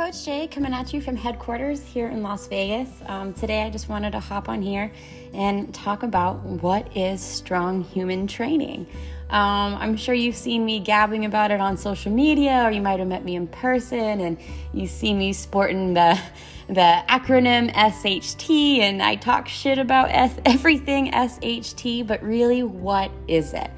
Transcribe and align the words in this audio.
Coach 0.00 0.24
Jay 0.24 0.46
coming 0.46 0.72
at 0.72 0.94
you 0.94 1.02
from 1.02 1.14
headquarters 1.14 1.82
here 1.82 2.08
in 2.08 2.22
Las 2.22 2.46
Vegas. 2.46 2.88
Um, 3.04 3.34
today, 3.34 3.64
I 3.64 3.68
just 3.68 3.90
wanted 3.90 4.12
to 4.12 4.18
hop 4.18 4.48
on 4.48 4.62
here 4.62 4.90
and 5.34 5.74
talk 5.74 6.04
about 6.04 6.42
what 6.42 6.96
is 6.96 7.20
strong 7.20 7.82
human 7.82 8.26
training. 8.26 8.86
Um, 9.28 9.74
I'm 9.74 9.98
sure 9.98 10.14
you've 10.14 10.36
seen 10.36 10.64
me 10.64 10.80
gabbing 10.80 11.26
about 11.26 11.50
it 11.50 11.60
on 11.60 11.76
social 11.76 12.10
media, 12.10 12.62
or 12.64 12.70
you 12.70 12.80
might 12.80 12.98
have 12.98 13.08
met 13.08 13.26
me 13.26 13.36
in 13.36 13.46
person, 13.46 14.22
and 14.22 14.38
you 14.72 14.86
see 14.86 15.12
me 15.12 15.34
sporting 15.34 15.92
the 15.92 16.18
the 16.68 17.02
acronym 17.06 17.70
SHT, 17.74 18.78
and 18.78 19.02
I 19.02 19.16
talk 19.16 19.48
shit 19.48 19.76
about 19.76 20.08
S- 20.10 20.40
everything 20.46 21.12
SHT. 21.12 22.06
But 22.06 22.22
really, 22.22 22.62
what 22.62 23.10
is 23.28 23.52
it? 23.52 23.70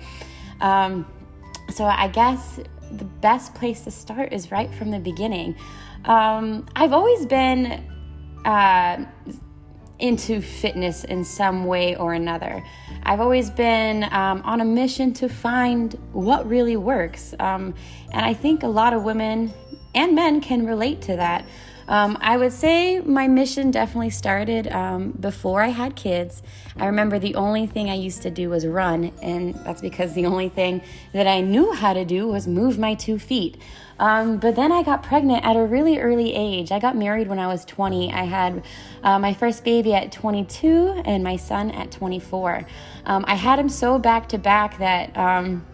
Um, 0.61 1.05
so 1.75 1.85
I 1.85 2.07
guess 2.07 2.61
the 2.93 3.05
best 3.05 3.55
place 3.55 3.83
to 3.85 3.91
start 3.91 4.33
is 4.33 4.51
right 4.51 4.73
from 4.75 4.91
the 4.91 4.99
beginning. 4.99 5.57
Um, 6.05 6.67
I've 6.77 6.93
always 6.93 7.27
been 7.27 7.85
uh, 8.45 9.05
into 9.99 10.41
fitness 10.41 11.05
in 11.05 11.25
some 11.25 11.65
way 11.65 11.97
or 11.97 12.13
another. 12.13 12.63
I've 13.05 13.21
always 13.21 13.51
been 13.51 14.05
um, 14.05 14.43
on 14.45 14.61
a 14.61 14.65
mission 14.65 15.13
to 15.15 15.29
find 15.29 15.93
what 16.13 16.49
really 16.49 16.77
works. 16.77 17.35
Um, 17.39 17.75
and 18.13 18.25
I 18.27 18.35
think 18.35 18.63
a 18.63 18.69
lot 18.69 18.95
of 18.95 19.05
women 19.05 19.53
and 19.95 20.15
men 20.15 20.41
can 20.41 20.67
relate 20.67 21.03
to 21.03 21.17
that. 21.17 21.45
Um, 21.89 22.17
I 22.21 22.37
would 22.37 22.53
say 22.53 23.01
my 23.01 23.29
mission 23.29 23.71
definitely 23.71 24.11
started 24.11 24.69
um, 24.69 25.13
before 25.13 25.63
I 25.63 25.69
had 25.69 25.97
kids. 25.97 26.43
I 26.77 26.87
remember 26.87 27.19
the 27.19 27.35
only 27.35 27.67
thing 27.67 27.91
I 27.91 27.95
used 27.95 28.23
to 28.23 28.31
do 28.31 28.51
was 28.51 28.67
run, 28.67 29.13
and 29.23 29.55
that's 29.57 29.81
because 29.81 30.15
the 30.15 30.27
only 30.27 30.49
thing 30.49 30.83
that 31.13 31.27
I 31.27 31.41
knew 31.41 31.73
how 31.73 31.93
to 31.93 32.05
do 32.05 32.29
was 32.29 32.47
move 32.47 32.79
my 32.79 32.95
two 32.95 33.19
feet. 33.19 33.59
Um, 33.99 34.39
but 34.39 34.57
then 34.57 34.73
I 34.73 34.83
got 34.83 35.03
pregnant 35.03 35.45
at 35.45 35.57
a 35.57 35.65
really 35.65 35.99
early 35.99 36.35
age. 36.35 36.73
I 36.73 36.79
got 36.79 36.97
married 36.97 37.29
when 37.29 37.39
I 37.39 37.47
was 37.47 37.65
20. 37.65 38.13
I 38.13 38.25
had 38.25 38.65
uh, 39.03 39.19
my 39.19 39.35
first 39.35 39.65
baby 39.65 39.95
at 39.95 40.11
22 40.11 41.03
and 41.05 41.23
my 41.23 41.37
son 41.37 41.71
at 41.71 41.93
24. 41.93 42.67
Um, 43.07 43.25
I 43.29 43.35
had 43.35 43.59
him 43.59 43.69
so 43.69 43.99
back 43.99 44.29
to 44.31 44.39
back 44.39 44.79
that, 44.79 45.17
um, 45.17 45.65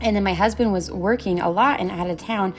and 0.00 0.14
then 0.14 0.22
my 0.22 0.34
husband 0.34 0.72
was 0.72 0.90
working 0.90 1.40
a 1.40 1.50
lot 1.50 1.80
and 1.80 1.90
out 1.90 2.10
of 2.10 2.18
town. 2.18 2.54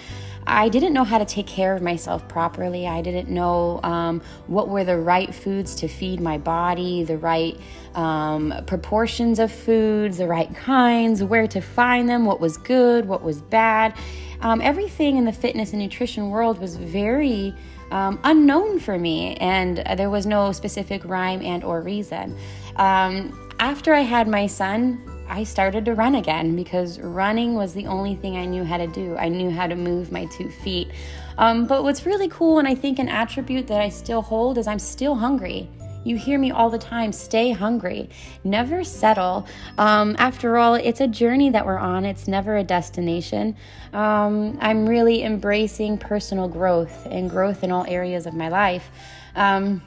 I 0.47 0.69
didn't 0.69 0.93
know 0.93 1.03
how 1.03 1.17
to 1.17 1.25
take 1.25 1.47
care 1.47 1.73
of 1.75 1.81
myself 1.81 2.27
properly. 2.27 2.87
I 2.87 3.01
didn't 3.01 3.29
know 3.29 3.79
um, 3.83 4.21
what 4.47 4.69
were 4.69 4.83
the 4.83 4.97
right 4.97 5.33
foods 5.33 5.75
to 5.75 5.87
feed 5.87 6.19
my 6.19 6.37
body, 6.37 7.03
the 7.03 7.17
right 7.17 7.59
um, 7.95 8.53
proportions 8.67 9.39
of 9.39 9.51
foods, 9.51 10.17
the 10.17 10.27
right 10.27 10.53
kinds, 10.55 11.23
where 11.23 11.47
to 11.47 11.61
find 11.61 12.07
them, 12.07 12.25
what 12.25 12.39
was 12.39 12.57
good, 12.57 13.07
what 13.07 13.23
was 13.23 13.41
bad. 13.41 13.95
Um, 14.41 14.61
everything 14.61 15.17
in 15.17 15.25
the 15.25 15.33
fitness 15.33 15.71
and 15.73 15.81
nutrition 15.81 16.29
world 16.29 16.59
was 16.59 16.75
very 16.75 17.55
um, 17.91 18.19
unknown 18.23 18.79
for 18.79 18.99
me, 18.99 19.35
and 19.37 19.77
there 19.97 20.09
was 20.09 20.25
no 20.25 20.51
specific 20.51 21.03
rhyme 21.05 21.41
and 21.41 21.63
or 21.63 21.81
reason. 21.81 22.37
Um, 22.75 23.49
after 23.59 23.93
I 23.93 24.01
had 24.01 24.27
my 24.27 24.47
son, 24.47 25.01
I 25.27 25.43
started 25.43 25.85
to 25.85 25.95
run 25.95 26.15
again 26.15 26.55
because 26.55 26.99
running 26.99 27.55
was 27.55 27.73
the 27.73 27.87
only 27.87 28.15
thing 28.15 28.37
I 28.37 28.45
knew 28.45 28.63
how 28.63 28.77
to 28.77 28.87
do. 28.87 29.15
I 29.17 29.29
knew 29.29 29.49
how 29.49 29.67
to 29.67 29.75
move 29.75 30.11
my 30.11 30.25
two 30.25 30.49
feet. 30.49 30.89
Um, 31.37 31.65
but 31.65 31.83
what's 31.83 32.05
really 32.05 32.27
cool, 32.29 32.59
and 32.59 32.67
I 32.67 32.75
think 32.75 32.99
an 32.99 33.09
attribute 33.09 33.67
that 33.67 33.81
I 33.81 33.89
still 33.89 34.21
hold, 34.21 34.57
is 34.57 34.67
I'm 34.67 34.79
still 34.79 35.15
hungry. 35.15 35.69
You 36.05 36.17
hear 36.17 36.37
me 36.37 36.51
all 36.51 36.69
the 36.69 36.77
time 36.77 37.11
stay 37.11 37.51
hungry, 37.51 38.09
never 38.43 38.83
settle. 38.83 39.47
Um, 39.79 40.15
after 40.19 40.57
all, 40.57 40.75
it's 40.75 41.01
a 41.01 41.07
journey 41.07 41.49
that 41.49 41.65
we're 41.65 41.79
on, 41.79 42.05
it's 42.05 42.27
never 42.27 42.57
a 42.57 42.63
destination. 42.63 43.55
Um, 43.91 44.57
I'm 44.61 44.87
really 44.87 45.23
embracing 45.23 45.97
personal 45.97 46.47
growth 46.47 47.07
and 47.09 47.27
growth 47.27 47.63
in 47.63 47.71
all 47.71 47.85
areas 47.87 48.27
of 48.27 48.35
my 48.35 48.49
life. 48.49 48.91
Um, 49.35 49.81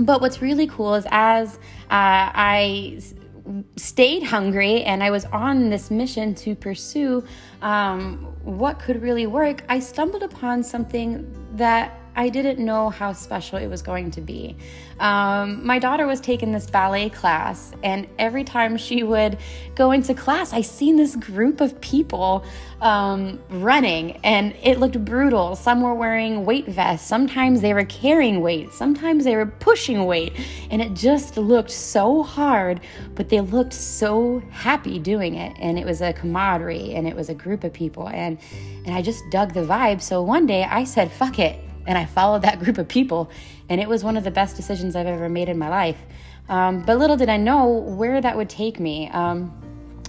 but 0.00 0.20
what's 0.20 0.42
really 0.42 0.66
cool 0.66 0.94
is 0.94 1.06
as 1.10 1.54
uh, 1.54 2.34
I 2.34 3.00
stayed 3.76 4.22
hungry 4.22 4.82
and 4.84 5.02
I 5.02 5.10
was 5.10 5.24
on 5.26 5.70
this 5.70 5.90
mission 5.90 6.34
to 6.36 6.54
pursue 6.54 7.24
um, 7.62 8.18
what 8.42 8.78
could 8.78 9.02
really 9.02 9.26
work, 9.26 9.64
I 9.68 9.78
stumbled 9.80 10.22
upon 10.22 10.62
something 10.62 11.26
that 11.56 11.99
I 12.20 12.28
didn't 12.28 12.58
know 12.62 12.90
how 12.90 13.14
special 13.14 13.56
it 13.56 13.66
was 13.66 13.80
going 13.80 14.10
to 14.10 14.20
be. 14.20 14.54
Um, 14.98 15.64
my 15.64 15.78
daughter 15.78 16.06
was 16.06 16.20
taking 16.20 16.52
this 16.52 16.68
ballet 16.68 17.08
class, 17.08 17.72
and 17.82 18.06
every 18.18 18.44
time 18.44 18.76
she 18.76 19.02
would 19.02 19.38
go 19.74 19.92
into 19.92 20.12
class, 20.12 20.52
I 20.52 20.60
seen 20.60 20.96
this 20.96 21.16
group 21.16 21.62
of 21.62 21.80
people 21.80 22.44
um, 22.82 23.40
running, 23.48 24.18
and 24.18 24.54
it 24.62 24.78
looked 24.78 25.02
brutal. 25.02 25.56
Some 25.56 25.80
were 25.80 25.94
wearing 25.94 26.44
weight 26.44 26.66
vests, 26.66 27.08
sometimes 27.08 27.62
they 27.62 27.72
were 27.72 27.86
carrying 27.86 28.42
weight, 28.42 28.70
sometimes 28.74 29.24
they 29.24 29.34
were 29.34 29.46
pushing 29.46 30.04
weight, 30.04 30.34
and 30.70 30.82
it 30.82 30.92
just 30.92 31.38
looked 31.38 31.70
so 31.70 32.22
hard, 32.22 32.80
but 33.14 33.30
they 33.30 33.40
looked 33.40 33.72
so 33.72 34.42
happy 34.50 34.98
doing 34.98 35.36
it. 35.36 35.56
And 35.58 35.78
it 35.78 35.86
was 35.86 36.02
a 36.02 36.12
camaraderie, 36.12 36.92
and 36.92 37.08
it 37.08 37.16
was 37.16 37.30
a 37.30 37.34
group 37.34 37.64
of 37.64 37.72
people, 37.72 38.10
and 38.10 38.36
and 38.84 38.94
I 38.94 39.00
just 39.00 39.22
dug 39.30 39.54
the 39.54 39.60
vibe. 39.60 40.02
So 40.02 40.22
one 40.22 40.44
day 40.44 40.64
I 40.64 40.84
said, 40.84 41.10
"Fuck 41.10 41.38
it." 41.38 41.69
And 41.90 41.98
I 41.98 42.06
followed 42.06 42.42
that 42.42 42.60
group 42.64 42.78
of 42.78 42.88
people, 42.88 43.30
and 43.68 43.80
it 43.80 43.88
was 43.88 44.02
one 44.02 44.16
of 44.16 44.24
the 44.24 44.30
best 44.30 44.56
decisions 44.56 44.96
I've 44.96 45.08
ever 45.08 45.28
made 45.28 45.48
in 45.48 45.58
my 45.58 45.68
life. 45.68 45.98
Um, 46.48 46.82
but 46.82 46.98
little 46.98 47.16
did 47.16 47.28
I 47.28 47.36
know 47.36 47.66
where 47.66 48.20
that 48.20 48.36
would 48.36 48.48
take 48.48 48.80
me. 48.80 49.08
Um, 49.10 49.52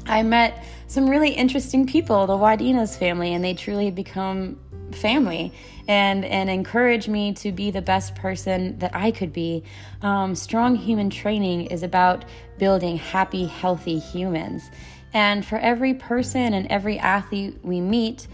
I 0.05 0.23
met 0.23 0.63
some 0.87 1.09
really 1.09 1.31
interesting 1.31 1.85
people, 1.87 2.27
the 2.27 2.37
Wadinas 2.37 2.97
family, 2.97 3.33
and 3.33 3.43
they 3.43 3.53
truly 3.53 3.91
become 3.91 4.59
family 4.91 5.53
and 5.87 6.25
and 6.25 6.49
encourage 6.49 7.07
me 7.07 7.33
to 7.33 7.51
be 7.51 7.71
the 7.71 7.81
best 7.81 8.13
person 8.13 8.77
that 8.79 8.95
I 8.95 9.11
could 9.11 9.33
be. 9.33 9.63
Um, 10.01 10.35
strong 10.35 10.75
human 10.75 11.09
training 11.09 11.67
is 11.67 11.81
about 11.81 12.25
building 12.57 12.97
happy, 12.97 13.45
healthy 13.45 13.97
humans, 13.99 14.69
and 15.13 15.45
for 15.45 15.57
every 15.57 15.95
person 15.95 16.53
and 16.53 16.67
every 16.67 16.99
athlete 16.99 17.59
we 17.63 17.81
meet, 17.81 18.27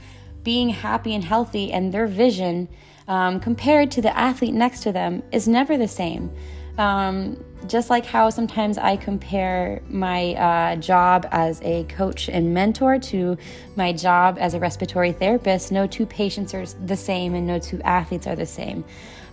being 0.48 0.70
happy 0.70 1.14
and 1.14 1.26
healthy 1.26 1.74
and 1.74 1.94
their 1.94 2.08
vision 2.08 2.70
um, 3.10 3.38
compared 3.38 3.92
to 3.92 4.02
the 4.02 4.18
athlete 4.18 4.54
next 4.54 4.80
to 4.82 4.94
them 4.94 5.22
is 5.34 5.46
never 5.46 5.78
the 5.78 5.90
same. 5.90 6.32
Um, 6.78 7.44
just 7.68 7.90
like 7.90 8.06
how 8.06 8.30
sometimes 8.30 8.78
I 8.78 8.96
compare 8.96 9.82
my 9.90 10.36
uh, 10.36 10.78
job 10.78 11.28
as 11.32 11.62
a 11.64 11.84
coach 11.90 12.30
and 12.30 12.54
mentor 12.54 12.98
to 12.98 13.38
my 13.76 13.92
job 13.92 14.38
as 14.40 14.54
a 14.54 14.60
respiratory 14.62 15.12
therapist, 15.12 15.74
no 15.74 15.86
two 15.86 16.06
patients 16.06 16.54
are 16.54 16.66
the 16.86 16.96
same 16.96 17.36
and 17.36 17.46
no 17.46 17.60
two 17.60 17.82
athletes 17.82 18.26
are 18.26 18.38
the 18.38 18.46
same. 18.46 18.86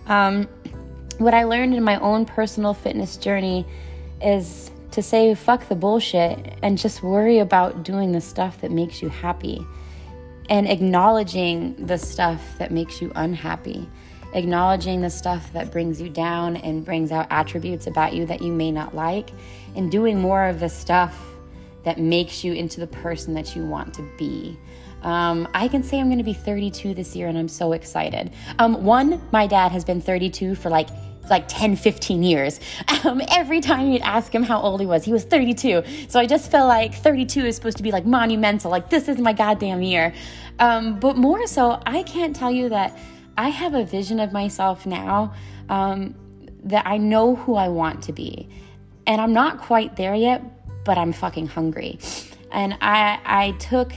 Um, 0.07 0.49
what 1.19 1.33
I 1.33 1.45
learned 1.45 1.75
in 1.75 1.83
my 1.85 1.97
own 2.01 2.25
personal 2.25 2.73
fitness 2.73 3.15
journey 3.15 3.65
is 4.21 4.69
to 4.91 5.01
say 5.01 5.33
fuck 5.33 5.69
the 5.69 5.75
bullshit 5.75 6.57
and 6.61 6.77
just 6.77 7.03
worry 7.03 7.39
about 7.39 7.83
doing 7.83 8.11
the 8.11 8.19
stuff 8.19 8.59
that 8.59 8.71
makes 8.71 9.01
you 9.01 9.07
happy 9.07 9.65
and 10.49 10.67
acknowledging 10.67 11.75
the 11.85 11.97
stuff 11.97 12.57
that 12.57 12.71
makes 12.71 13.01
you 13.01 13.11
unhappy, 13.15 13.87
acknowledging 14.33 15.01
the 15.01 15.09
stuff 15.09 15.51
that 15.53 15.71
brings 15.71 16.01
you 16.01 16.09
down 16.09 16.57
and 16.57 16.85
brings 16.85 17.11
out 17.11 17.27
attributes 17.29 17.87
about 17.87 18.13
you 18.13 18.25
that 18.25 18.41
you 18.41 18.51
may 18.51 18.71
not 18.71 18.95
like, 18.95 19.31
and 19.75 19.91
doing 19.91 20.19
more 20.19 20.45
of 20.45 20.59
the 20.59 20.69
stuff 20.69 21.17
that 21.83 21.99
makes 21.99 22.43
you 22.43 22.53
into 22.53 22.79
the 22.79 22.87
person 22.87 23.33
that 23.33 23.55
you 23.55 23.65
want 23.65 23.93
to 23.93 24.07
be. 24.17 24.57
Um, 25.03 25.47
I 25.53 25.67
can 25.67 25.83
say 25.83 25.99
I'm 25.99 26.07
going 26.07 26.17
to 26.17 26.23
be 26.23 26.33
32 26.33 26.95
this 26.95 27.15
year 27.15 27.27
and 27.27 27.37
I'm 27.37 27.47
so 27.47 27.73
excited. 27.73 28.31
Um, 28.57 28.83
one, 28.83 29.21
my 29.31 29.45
dad 29.45 29.71
has 29.71 29.85
been 29.85 30.01
32 30.01 30.55
for 30.55 30.69
like 30.69 30.89
like 31.29 31.47
10, 31.47 31.75
15 31.75 32.23
years. 32.23 32.59
Um, 33.03 33.21
every 33.29 33.61
time 33.61 33.91
you'd 33.91 34.01
ask 34.01 34.33
him 34.33 34.41
how 34.41 34.59
old 34.59 34.79
he 34.79 34.87
was, 34.87 35.05
he 35.05 35.11
was 35.11 35.25
32. 35.25 35.83
So 36.07 36.19
I 36.19 36.25
just 36.25 36.49
felt 36.49 36.67
like 36.67 36.95
32 36.95 37.45
is 37.45 37.55
supposed 37.55 37.77
to 37.77 37.83
be 37.83 37.91
like 37.91 38.03
monumental, 38.03 38.71
like 38.71 38.89
this 38.89 39.07
is 39.07 39.19
my 39.19 39.31
goddamn 39.31 39.83
year. 39.83 40.11
Um, 40.57 40.99
but 40.99 41.15
more 41.15 41.45
so, 41.45 41.79
I 41.85 42.01
can't 42.01 42.35
tell 42.35 42.51
you 42.51 42.69
that 42.69 42.97
I 43.37 43.49
have 43.49 43.75
a 43.75 43.85
vision 43.85 44.19
of 44.19 44.33
myself 44.33 44.87
now 44.87 45.35
um, 45.69 46.15
that 46.63 46.87
I 46.87 46.97
know 46.97 47.35
who 47.35 47.55
I 47.55 47.67
want 47.67 48.01
to 48.03 48.13
be. 48.13 48.49
And 49.05 49.21
I'm 49.21 49.33
not 49.33 49.59
quite 49.59 49.95
there 49.97 50.15
yet, 50.15 50.41
but 50.83 50.97
I'm 50.97 51.13
fucking 51.13 51.47
hungry. 51.47 51.99
And 52.51 52.77
I, 52.81 53.19
I 53.23 53.51
took 53.59 53.91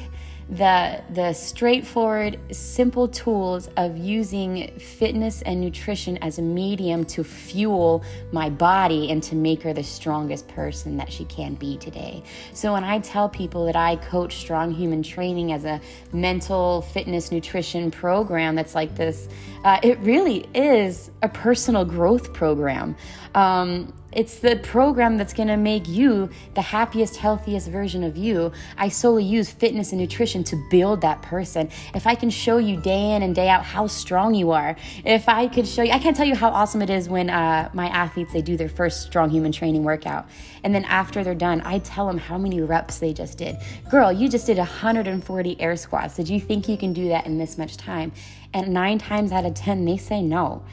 the 0.50 1.02
the 1.12 1.32
straightforward 1.34 2.38
simple 2.54 3.06
tools 3.06 3.68
of 3.76 3.98
using 3.98 4.78
fitness 4.78 5.42
and 5.42 5.60
nutrition 5.60 6.16
as 6.18 6.38
a 6.38 6.42
medium 6.42 7.04
to 7.04 7.22
fuel 7.22 8.02
my 8.32 8.48
body 8.48 9.10
and 9.10 9.22
to 9.22 9.34
make 9.34 9.62
her 9.62 9.74
the 9.74 9.84
strongest 9.84 10.48
person 10.48 10.96
that 10.96 11.12
she 11.12 11.26
can 11.26 11.54
be 11.54 11.76
today. 11.76 12.22
So 12.54 12.72
when 12.72 12.82
I 12.82 12.98
tell 13.00 13.28
people 13.28 13.66
that 13.66 13.76
I 13.76 13.96
coach 13.96 14.36
strong 14.36 14.72
human 14.72 15.02
training 15.02 15.52
as 15.52 15.66
a 15.66 15.80
mental 16.14 16.80
fitness 16.80 17.30
nutrition 17.30 17.90
program 17.90 18.54
that's 18.54 18.74
like 18.74 18.94
this, 18.96 19.28
uh, 19.64 19.78
it 19.82 19.98
really 19.98 20.48
is 20.54 21.10
a 21.22 21.28
personal 21.28 21.84
growth 21.84 22.32
program. 22.32 22.96
Um, 23.34 23.92
it's 24.12 24.38
the 24.38 24.56
program 24.56 25.18
that's 25.18 25.34
going 25.34 25.48
to 25.48 25.56
make 25.56 25.86
you 25.86 26.30
the 26.54 26.62
happiest, 26.62 27.16
healthiest 27.16 27.68
version 27.68 28.02
of 28.02 28.16
you. 28.16 28.52
I 28.78 28.88
solely 28.88 29.24
use 29.24 29.50
fitness 29.50 29.92
and 29.92 30.00
nutrition 30.00 30.42
to 30.44 30.56
build 30.70 31.02
that 31.02 31.20
person. 31.20 31.68
If 31.94 32.06
I 32.06 32.14
can 32.14 32.30
show 32.30 32.56
you 32.56 32.80
day 32.80 33.12
in 33.12 33.22
and 33.22 33.34
day 33.34 33.48
out 33.48 33.64
how 33.64 33.86
strong 33.86 34.34
you 34.34 34.50
are, 34.50 34.76
if 35.04 35.28
I 35.28 35.46
could 35.46 35.66
show 35.66 35.82
you, 35.82 35.92
I 35.92 35.98
can't 35.98 36.16
tell 36.16 36.26
you 36.26 36.34
how 36.34 36.48
awesome 36.48 36.80
it 36.80 36.88
is 36.88 37.08
when 37.08 37.28
uh, 37.28 37.68
my 37.74 37.88
athletes 37.88 38.32
they 38.32 38.40
do 38.40 38.56
their 38.56 38.68
first 38.68 39.02
strong 39.02 39.28
human 39.28 39.52
training 39.52 39.84
workout, 39.84 40.26
and 40.64 40.74
then 40.74 40.84
after 40.84 41.22
they're 41.22 41.34
done, 41.34 41.60
I 41.60 41.78
tell 41.80 42.06
them 42.06 42.18
how 42.18 42.38
many 42.38 42.62
reps 42.62 42.98
they 42.98 43.12
just 43.12 43.36
did. 43.36 43.56
Girl, 43.90 44.10
you 44.10 44.28
just 44.28 44.46
did 44.46 44.56
140 44.56 45.60
air 45.60 45.76
squats. 45.76 46.16
Did 46.16 46.28
you 46.30 46.40
think 46.40 46.68
you 46.68 46.78
can 46.78 46.94
do 46.94 47.08
that 47.08 47.26
in 47.26 47.38
this 47.38 47.58
much 47.58 47.76
time? 47.76 48.12
And 48.54 48.72
nine 48.72 48.98
times 48.98 49.32
out 49.32 49.44
of 49.44 49.52
ten, 49.54 49.84
they 49.84 49.98
say 49.98 50.22
no. 50.22 50.64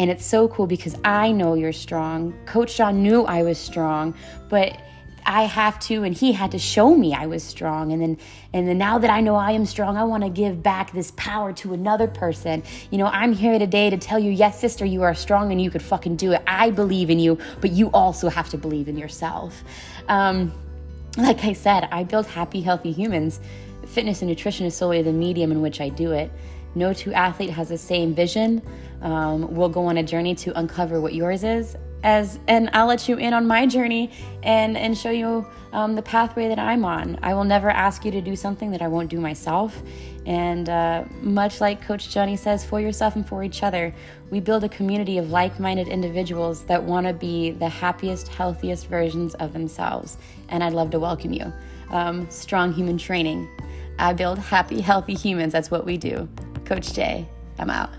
And 0.00 0.10
it's 0.10 0.24
so 0.24 0.48
cool 0.48 0.66
because 0.66 0.96
I 1.04 1.30
know 1.30 1.52
you're 1.52 1.74
strong. 1.74 2.32
Coach 2.46 2.78
John 2.78 3.02
knew 3.02 3.24
I 3.24 3.42
was 3.42 3.58
strong, 3.58 4.14
but 4.48 4.80
I 5.26 5.42
have 5.42 5.78
to 5.80 6.04
and 6.04 6.14
he 6.14 6.32
had 6.32 6.52
to 6.52 6.58
show 6.58 6.94
me 6.94 7.12
I 7.12 7.26
was 7.26 7.42
strong 7.44 7.92
and 7.92 8.00
then 8.00 8.16
and 8.54 8.66
then 8.66 8.78
now 8.78 8.96
that 8.96 9.10
I 9.10 9.20
know 9.20 9.34
I 9.34 9.52
am 9.52 9.66
strong 9.66 9.98
I 9.98 10.04
want 10.04 10.22
to 10.22 10.30
give 10.30 10.62
back 10.62 10.90
this 10.94 11.12
power 11.18 11.52
to 11.52 11.74
another 11.74 12.06
person. 12.06 12.62
You 12.90 12.96
know, 12.96 13.08
I'm 13.08 13.34
here 13.34 13.58
today 13.58 13.90
to 13.90 13.98
tell 13.98 14.18
you 14.18 14.30
yes 14.30 14.58
sister 14.58 14.86
you 14.86 15.02
are 15.02 15.14
strong 15.14 15.52
and 15.52 15.60
you 15.60 15.70
could 15.70 15.82
fucking 15.82 16.16
do 16.16 16.32
it. 16.32 16.40
I 16.46 16.70
believe 16.70 17.10
in 17.10 17.18
you, 17.18 17.36
but 17.60 17.72
you 17.72 17.88
also 17.88 18.30
have 18.30 18.48
to 18.48 18.56
believe 18.56 18.88
in 18.88 18.96
yourself. 18.96 19.62
Um, 20.08 20.50
like 21.18 21.44
I 21.44 21.52
said, 21.52 21.86
I 21.92 22.04
build 22.04 22.24
happy 22.24 22.62
healthy 22.62 22.90
humans. 22.90 23.38
Fitness 23.86 24.22
and 24.22 24.30
nutrition 24.30 24.64
is 24.64 24.74
solely 24.74 25.02
the 25.02 25.12
medium 25.12 25.52
in 25.52 25.60
which 25.60 25.78
I 25.78 25.90
do 25.90 26.12
it. 26.12 26.30
No 26.74 26.92
two 26.92 27.12
athlete 27.12 27.50
has 27.50 27.68
the 27.68 27.78
same 27.78 28.14
vision. 28.14 28.62
Um, 29.02 29.54
we'll 29.54 29.68
go 29.68 29.86
on 29.86 29.96
a 29.96 30.02
journey 30.02 30.34
to 30.36 30.58
uncover 30.58 31.00
what 31.00 31.14
yours 31.14 31.42
is, 31.42 31.76
as 32.02 32.38
and 32.48 32.70
I'll 32.72 32.86
let 32.86 33.08
you 33.08 33.16
in 33.16 33.32
on 33.32 33.46
my 33.46 33.66
journey 33.66 34.10
and 34.42 34.76
and 34.76 34.96
show 34.96 35.10
you 35.10 35.46
um, 35.72 35.94
the 35.94 36.02
pathway 36.02 36.48
that 36.48 36.58
I'm 36.58 36.84
on. 36.84 37.18
I 37.22 37.34
will 37.34 37.44
never 37.44 37.70
ask 37.70 38.04
you 38.04 38.10
to 38.10 38.20
do 38.20 38.36
something 38.36 38.70
that 38.70 38.82
I 38.82 38.88
won't 38.88 39.10
do 39.10 39.20
myself. 39.20 39.82
And 40.26 40.68
uh, 40.68 41.04
much 41.22 41.60
like 41.60 41.80
Coach 41.80 42.10
Johnny 42.10 42.36
says, 42.36 42.64
for 42.64 42.80
yourself 42.80 43.16
and 43.16 43.26
for 43.26 43.42
each 43.42 43.62
other, 43.62 43.94
we 44.30 44.38
build 44.38 44.64
a 44.64 44.68
community 44.68 45.16
of 45.16 45.30
like-minded 45.30 45.88
individuals 45.88 46.64
that 46.64 46.82
want 46.82 47.06
to 47.06 47.14
be 47.14 47.52
the 47.52 47.68
happiest, 47.68 48.28
healthiest 48.28 48.86
versions 48.86 49.34
of 49.36 49.52
themselves. 49.52 50.18
And 50.50 50.62
I'd 50.62 50.74
love 50.74 50.90
to 50.90 51.00
welcome 51.00 51.32
you. 51.32 51.50
Um, 51.90 52.30
strong 52.30 52.72
human 52.72 52.98
training. 52.98 53.48
I 53.98 54.12
build 54.12 54.38
happy, 54.38 54.80
healthy 54.80 55.14
humans. 55.14 55.52
That's 55.52 55.70
what 55.70 55.86
we 55.86 55.96
do. 55.96 56.28
Coach 56.70 56.92
Jay, 56.92 57.26
I'm 57.58 57.68
out. 57.68 57.90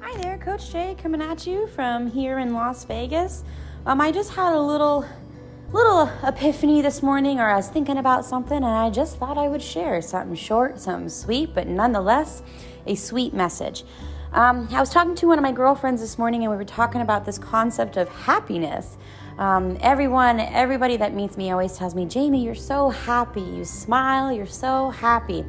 Hi 0.00 0.20
there, 0.22 0.38
Coach 0.38 0.72
Jay, 0.72 0.96
coming 1.00 1.22
at 1.22 1.46
you 1.46 1.68
from 1.68 2.10
here 2.10 2.40
in 2.40 2.52
Las 2.52 2.84
Vegas. 2.84 3.44
Um, 3.86 4.00
I 4.00 4.10
just 4.10 4.32
had 4.32 4.54
a 4.54 4.60
little 4.60 5.06
little 5.72 6.10
epiphany 6.24 6.82
this 6.82 7.00
morning, 7.00 7.38
or 7.38 7.48
I 7.48 7.54
was 7.54 7.68
thinking 7.68 7.98
about 7.98 8.24
something, 8.24 8.56
and 8.56 8.66
I 8.66 8.90
just 8.90 9.18
thought 9.18 9.38
I 9.38 9.46
would 9.46 9.62
share 9.62 10.02
something 10.02 10.34
short, 10.34 10.80
something 10.80 11.08
sweet, 11.08 11.54
but 11.54 11.68
nonetheless 11.68 12.42
a 12.88 12.96
sweet 12.96 13.32
message. 13.32 13.84
Um, 14.32 14.68
I 14.72 14.80
was 14.80 14.90
talking 14.90 15.14
to 15.14 15.28
one 15.28 15.38
of 15.38 15.42
my 15.42 15.52
girlfriends 15.52 16.00
this 16.00 16.18
morning, 16.18 16.42
and 16.42 16.50
we 16.50 16.56
were 16.56 16.64
talking 16.64 17.00
about 17.00 17.24
this 17.24 17.38
concept 17.38 17.96
of 17.96 18.08
happiness. 18.08 18.98
Um, 19.38 19.78
everyone, 19.80 20.40
everybody 20.40 20.96
that 20.96 21.14
meets 21.14 21.36
me 21.36 21.52
always 21.52 21.76
tells 21.76 21.94
me, 21.94 22.06
Jamie, 22.06 22.44
you're 22.44 22.56
so 22.56 22.90
happy. 22.90 23.40
You 23.40 23.64
smile, 23.64 24.32
you're 24.32 24.46
so 24.46 24.90
happy. 24.90 25.44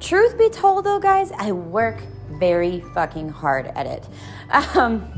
Truth 0.00 0.36
be 0.36 0.48
told, 0.48 0.84
though, 0.84 0.98
guys, 0.98 1.30
I 1.38 1.52
work 1.52 2.02
very 2.28 2.80
fucking 2.92 3.28
hard 3.28 3.66
at 3.74 3.86
it. 3.86 4.08
Um, 4.76 5.08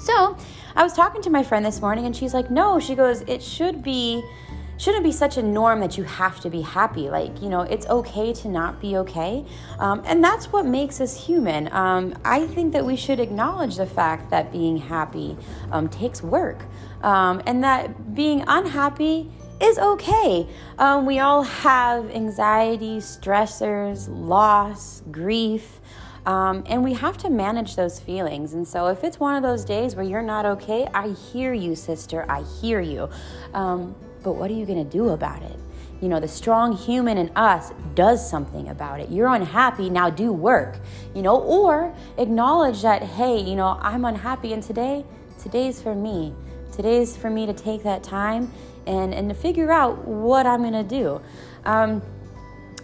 so 0.00 0.34
I 0.74 0.82
was 0.82 0.94
talking 0.94 1.20
to 1.22 1.28
my 1.28 1.42
friend 1.42 1.62
this 1.62 1.82
morning, 1.82 2.06
and 2.06 2.16
she's 2.16 2.32
like, 2.32 2.50
No, 2.50 2.80
she 2.80 2.94
goes, 2.94 3.20
it 3.22 3.42
should 3.42 3.82
be 3.82 4.24
shouldn't 4.78 5.04
be 5.04 5.12
such 5.12 5.36
a 5.36 5.42
norm 5.42 5.80
that 5.80 5.98
you 5.98 6.04
have 6.04 6.40
to 6.40 6.48
be 6.48 6.62
happy. 6.62 7.10
Like, 7.10 7.42
you 7.42 7.50
know, 7.50 7.62
it's 7.62 7.86
okay 7.86 8.32
to 8.32 8.48
not 8.48 8.80
be 8.80 8.96
okay. 8.96 9.44
Um, 9.78 10.02
and 10.06 10.24
that's 10.24 10.52
what 10.52 10.64
makes 10.64 11.00
us 11.00 11.26
human. 11.26 11.70
Um, 11.72 12.16
I 12.24 12.46
think 12.46 12.72
that 12.72 12.86
we 12.86 12.96
should 12.96 13.20
acknowledge 13.20 13.76
the 13.76 13.86
fact 13.86 14.30
that 14.30 14.52
being 14.52 14.78
happy 14.78 15.36
um, 15.70 15.88
takes 15.88 16.22
work 16.22 16.64
um, 17.02 17.42
and 17.44 17.62
that 17.64 18.14
being 18.14 18.44
unhappy 18.46 19.30
is 19.60 19.78
okay. 19.78 20.46
Um, 20.78 21.04
we 21.04 21.18
all 21.18 21.42
have 21.42 22.10
anxiety, 22.10 22.98
stressors, 22.98 24.08
loss, 24.08 25.02
grief. 25.10 25.80
Um, 26.26 26.62
and 26.66 26.84
we 26.84 26.92
have 26.92 27.16
to 27.18 27.30
manage 27.30 27.74
those 27.74 27.98
feelings. 27.98 28.52
And 28.52 28.68
so, 28.68 28.88
if 28.88 29.02
it's 29.02 29.18
one 29.18 29.36
of 29.36 29.42
those 29.42 29.64
days 29.64 29.96
where 29.96 30.04
you're 30.04 30.20
not 30.20 30.44
okay, 30.44 30.86
I 30.92 31.08
hear 31.08 31.54
you, 31.54 31.74
sister. 31.74 32.26
I 32.28 32.42
hear 32.60 32.80
you. 32.80 33.08
Um, 33.54 33.94
but 34.22 34.32
what 34.32 34.50
are 34.50 34.54
you 34.54 34.66
going 34.66 34.82
to 34.82 34.90
do 34.90 35.10
about 35.10 35.42
it? 35.42 35.58
You 36.00 36.08
know, 36.08 36.20
the 36.20 36.28
strong 36.28 36.76
human 36.76 37.18
in 37.18 37.30
us 37.34 37.72
does 37.94 38.28
something 38.28 38.68
about 38.68 39.00
it. 39.00 39.10
You're 39.10 39.28
unhappy, 39.28 39.90
now 39.90 40.10
do 40.10 40.32
work, 40.32 40.78
you 41.14 41.22
know, 41.22 41.40
or 41.40 41.94
acknowledge 42.18 42.82
that, 42.82 43.02
hey, 43.02 43.40
you 43.40 43.56
know, 43.56 43.78
I'm 43.80 44.04
unhappy 44.04 44.52
and 44.52 44.62
today, 44.62 45.04
today's 45.42 45.82
for 45.82 45.94
me. 45.94 46.34
Today's 46.72 47.16
for 47.16 47.30
me 47.30 47.46
to 47.46 47.52
take 47.52 47.82
that 47.82 48.04
time 48.04 48.52
and, 48.86 49.12
and 49.12 49.28
to 49.28 49.34
figure 49.34 49.72
out 49.72 50.06
what 50.06 50.46
I'm 50.46 50.62
to 50.72 50.84
do. 50.84 51.20
Um, 51.64 52.02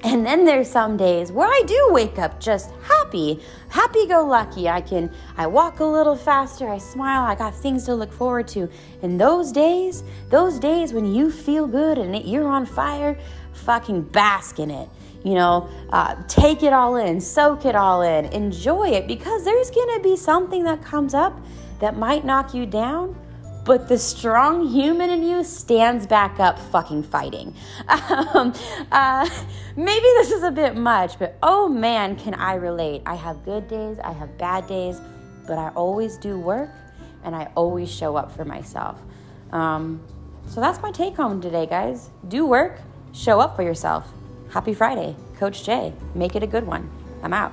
and 0.05 0.25
then 0.27 0.45
there's 0.45 0.71
some 0.71 0.99
days 0.99 1.33
where 1.33 1.49
I 1.49 1.63
do 1.67 1.89
wake 1.91 2.19
up 2.19 2.39
just 2.39 2.71
happy, 2.83 3.41
happy 3.71 4.07
go 4.07 4.25
lucky. 4.27 4.69
I 4.69 4.83
can 4.83 5.11
I 5.39 5.47
walk 5.47 5.81
a 5.81 5.85
little 5.85 6.15
faster, 6.15 6.69
I 6.69 6.77
smile, 6.77 7.23
I 7.23 7.35
got 7.35 7.55
things 7.55 7.87
to 7.87 7.95
look 7.95 8.13
forward 8.13 8.47
to. 8.49 8.69
And 9.01 9.19
those 9.19 9.51
days, 9.51 10.05
those 10.29 10.59
days 10.59 10.93
when 10.93 11.15
you 11.15 11.31
feel 11.31 11.67
good 11.67 11.97
and 11.97 12.15
you're 12.23 12.47
on 12.47 12.67
fire, 12.67 13.19
fucking 13.55 14.03
bask 14.03 14.59
in 14.59 14.71
it. 14.71 14.91
You 15.25 15.37
know, 15.37 15.71
uh, 15.89 16.17
take 16.29 16.63
it 16.63 16.75
all 16.75 16.97
in, 16.97 17.19
soak 17.19 17.65
it 17.65 17.75
all 17.75 18.03
in, 18.03 18.27
enjoy 18.27 18.91
it 18.91 19.07
because 19.07 19.43
there's 19.43 19.71
gonna 19.71 20.01
be 20.01 20.19
something 20.19 20.65
that 20.65 20.85
comes 20.85 21.15
up 21.15 21.41
that 21.81 21.97
might 21.97 22.27
knock 22.27 22.53
you 22.53 22.67
down 22.67 23.17
but 23.65 23.89
the 23.89 23.99
strong 23.99 24.69
human 24.69 25.11
in 25.11 25.23
you 25.23 25.43
stands 25.43 26.07
back 26.07 26.39
up 26.39 26.59
fucking 26.59 27.03
fighting. 27.03 27.55
Um, 28.35 28.53
uh, 28.93 29.29
maybe 29.77 30.07
this 30.19 30.31
is 30.31 30.43
a 30.43 30.51
bit 30.51 30.77
much, 30.77 31.19
but 31.19 31.37
oh 31.43 31.69
man, 31.69 32.17
can 32.17 32.35
I 32.35 32.55
relate. 32.55 33.03
I 33.07 33.15
have 33.15 33.45
good 33.45 33.69
days, 33.69 33.99
I 33.99 34.13
have 34.13 34.37
bad 34.39 34.67
days, 34.67 35.01
but 35.47 35.59
I 35.59 35.69
always 35.71 36.17
do 36.17 36.39
work 36.39 36.71
and 37.25 37.35
I 37.35 37.51
always 37.57 37.91
show 37.91 38.17
up 38.17 38.33
for 38.33 38.45
myself. 38.45 39.01
Um, 39.53 40.03
so 40.47 40.61
that's 40.61 40.81
my 40.83 40.91
take 40.91 41.17
home 41.17 41.41
today, 41.41 41.67
guys. 41.67 42.11
Do 42.29 42.47
work, 42.47 42.81
show 43.13 43.41
up 43.41 43.57
for 43.57 43.63
yourself. 43.63 44.09
Happy 44.51 44.75
Friday, 44.75 45.17
Coach 45.39 45.65
Jay. 45.65 45.93
Make 46.15 46.37
it 46.37 46.43
a 46.43 46.47
good 46.47 46.67
one. 46.67 46.91
I'm 47.23 47.33
out. 47.33 47.53